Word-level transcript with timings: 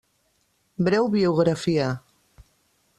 Breu 0.87 1.11
biografia. 1.17 1.93